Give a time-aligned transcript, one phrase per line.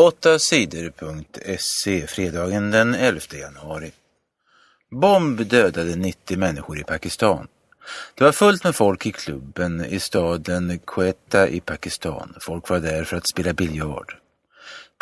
[0.00, 3.92] 8 sidor.se fredagen den 11 januari.
[4.90, 7.48] Bomb dödade 90 människor i Pakistan.
[8.14, 12.34] Det var fullt med folk i klubben i staden Quetta i Pakistan.
[12.40, 14.16] Folk var där för att spela biljard.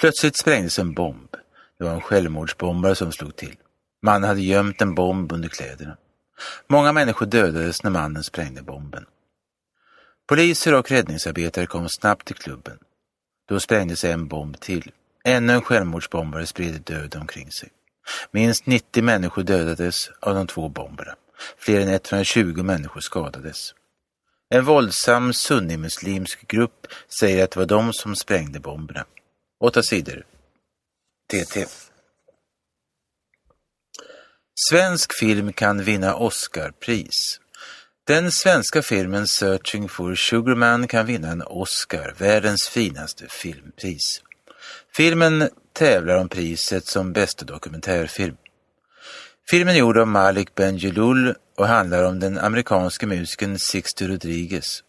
[0.00, 1.36] Plötsligt sprängdes en bomb.
[1.78, 3.56] Det var en självmordsbombare som slog till.
[4.02, 5.96] Mannen hade gömt en bomb under kläderna.
[6.66, 9.06] Många människor dödades när mannen sprängde bomben.
[10.26, 12.78] Poliser och räddningsarbetare kom snabbt till klubben.
[13.48, 14.90] Då sprängdes en bomb till.
[15.24, 17.68] Ännu en självmordsbombare spred död omkring sig.
[18.30, 21.14] Minst 90 människor dödades av de två bomberna.
[21.58, 23.74] Fler än 120 människor skadades.
[24.48, 26.86] En våldsam sunnimuslimsk grupp
[27.20, 29.04] säger att det var de som sprängde bomberna.
[29.60, 30.26] Åtta sidor.
[31.30, 31.66] TT.
[34.70, 37.40] Svensk film kan vinna Oscarpris.
[38.06, 44.22] Den svenska filmen Searching for Sugarman kan vinna en Oscar, världens finaste filmpris.
[44.96, 48.36] Filmen tävlar om priset som bästa dokumentärfilm.
[49.50, 54.82] Filmen är gjord av Malik Benjelloul och handlar om den amerikanske musikern Sixto Rodriguez.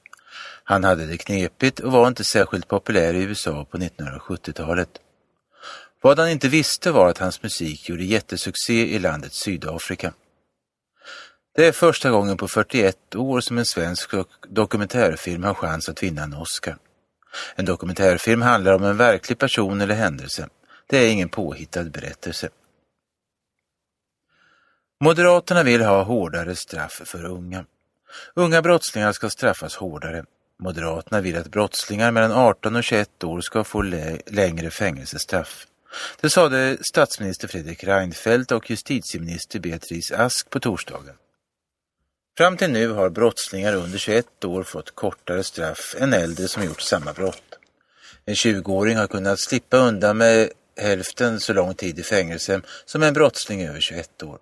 [0.63, 4.89] Han hade det knepigt och var inte särskilt populär i USA på 1970-talet.
[6.01, 10.13] Vad han inte visste var att hans musik gjorde jättesuccé i landet Sydafrika.
[11.57, 14.11] Det är första gången på 41 år som en svensk
[14.47, 16.77] dokumentärfilm har chans att vinna en Oscar.
[17.55, 20.49] En dokumentärfilm handlar om en verklig person eller händelse.
[20.87, 22.49] Det är ingen påhittad berättelse.
[24.99, 27.65] Moderaterna vill ha hårdare straff för unga.
[28.33, 30.25] Unga brottslingar ska straffas hårdare.
[30.59, 33.81] Moderaterna vill att brottslingar mellan 18 och 21 år ska få
[34.25, 35.67] längre fängelsestraff.
[36.21, 41.13] Det sade statsminister Fredrik Reinfeldt och justitieminister Beatrice Ask på torsdagen.
[42.37, 46.81] Fram till nu har brottslingar under 21 år fått kortare straff än äldre som gjort
[46.81, 47.59] samma brott.
[48.25, 53.13] En 20-åring har kunnat slippa undan med hälften så lång tid i fängelse som en
[53.13, 54.39] brottsling över 21 år.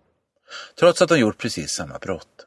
[0.79, 2.45] Trots att de gjort precis samma brott.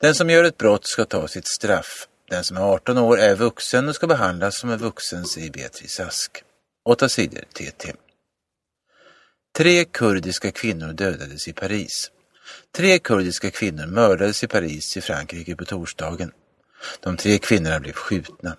[0.00, 2.08] Den som gör ett brott ska ta sitt straff.
[2.30, 6.00] Den som är 18 år är vuxen och ska behandlas som en vuxen, säger Beatrice
[6.00, 6.42] Ask.
[6.84, 7.92] 8 sidor TT.
[9.56, 12.10] Tre kurdiska kvinnor dödades i Paris.
[12.76, 16.32] Tre kurdiska kvinnor mördades i Paris i Frankrike på torsdagen.
[17.00, 18.56] De tre kvinnorna blev skjutna.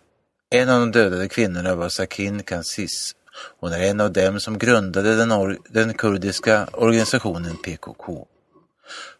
[0.49, 3.15] En av de dödade kvinnorna var Sakin Kansis.
[3.59, 8.27] Hon är en av dem som grundade den, den kurdiska organisationen PKK.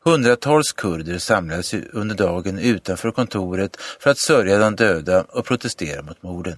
[0.04, 6.24] Hundratals kurder samlades under dagen utanför kontoret för att sörja de döda och protestera mot
[6.24, 6.58] morden.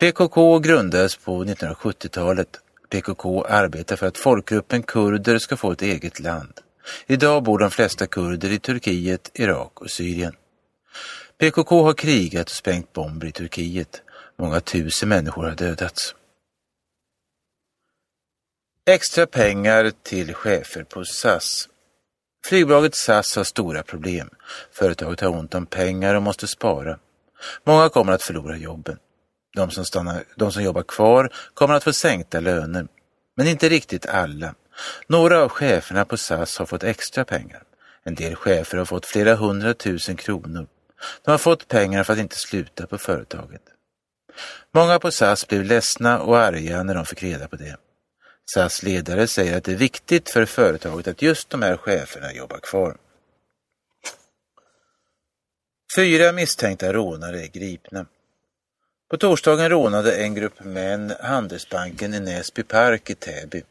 [0.00, 2.48] PKK grundades på 1970-talet.
[2.92, 6.60] PKK arbetar för att folkgruppen kurder ska få ett eget land.
[7.06, 10.36] Idag bor de flesta kurder i Turkiet, Irak och Syrien.
[11.38, 14.02] PKK har krigat och sprängt bomber i Turkiet.
[14.38, 16.14] Många tusen människor har dödats.
[18.86, 21.68] Extra pengar till chefer på SAS.
[22.46, 24.30] Flygbolaget SAS har stora problem.
[24.72, 26.98] Företaget har ont om pengar och måste spara.
[27.64, 28.98] Många kommer att förlora jobben.
[29.54, 32.86] De som, stannar, de som jobbar kvar kommer att få sänkta löner.
[33.36, 34.54] Men inte riktigt alla.
[35.06, 37.62] Några av cheferna på SAS har fått extra pengar.
[38.04, 40.66] En del chefer har fått flera hundratusen kronor.
[41.24, 43.62] De har fått pengar för att inte sluta på företaget.
[44.74, 47.76] Många på SAS blev ledsna och arga när de fick reda på det.
[48.54, 52.58] SAS ledare säger att det är viktigt för företaget att just de här cheferna jobbar
[52.58, 52.96] kvar.
[55.96, 58.06] Fyra misstänkta rånare är gripna.
[59.12, 63.62] På torsdagen rånade en grupp män Handelsbanken i Näsby Park i Täby.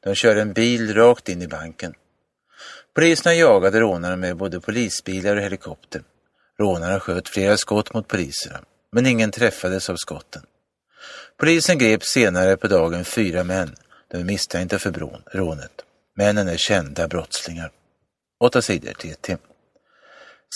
[0.00, 1.94] De körde en bil rakt in i banken.
[2.94, 6.02] Poliserna jagade rånarna med både polisbilar och helikopter.
[6.58, 8.60] Rånarna sköt flera skott mot poliserna,
[8.92, 10.42] men ingen träffades av skotten.
[11.36, 13.76] Polisen grep senare på dagen fyra män.
[14.10, 15.84] De är misstänkta för bron, rånet.
[16.16, 17.70] Männen är kända brottslingar.
[18.40, 19.36] Åtta sidor TT.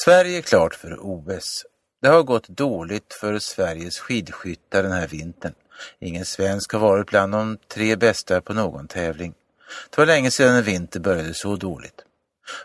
[0.05, 1.65] Sverige är klart för OS.
[2.03, 5.55] Det har gått dåligt för Sveriges skidskyttar den här vintern.
[6.01, 9.35] Ingen svensk har varit bland de tre bästa på någon tävling.
[9.91, 12.05] Det var länge sedan en vinter började så dåligt.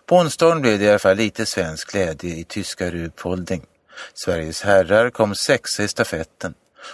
[0.05, 3.65] På onsdagen blev det i alla fall lite svensk glädje i tyska Ruhpolding.
[4.13, 6.53] Sveriges herrar kom sexa i stafetten.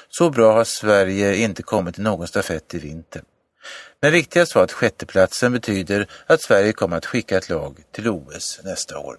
[0.09, 3.21] Så bra har Sverige inte kommit i någon stafett i vinter.
[4.01, 8.59] Men viktigast var att sjätteplatsen betyder att Sverige kommer att skicka ett lag till OS
[8.63, 9.17] nästa år.